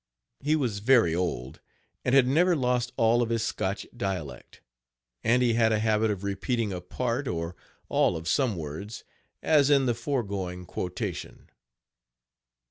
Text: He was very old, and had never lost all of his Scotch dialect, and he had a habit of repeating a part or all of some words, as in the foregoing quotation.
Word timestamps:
He 0.39 0.55
was 0.55 0.79
very 0.79 1.13
old, 1.13 1.59
and 2.03 2.15
had 2.15 2.25
never 2.25 2.55
lost 2.55 2.91
all 2.97 3.21
of 3.21 3.29
his 3.29 3.43
Scotch 3.45 3.85
dialect, 3.95 4.59
and 5.23 5.43
he 5.43 5.53
had 5.53 5.71
a 5.71 5.77
habit 5.77 6.09
of 6.09 6.23
repeating 6.23 6.73
a 6.73 6.81
part 6.81 7.27
or 7.27 7.55
all 7.87 8.17
of 8.17 8.27
some 8.27 8.55
words, 8.55 9.03
as 9.43 9.69
in 9.69 9.85
the 9.85 9.93
foregoing 9.93 10.65
quotation. 10.65 11.51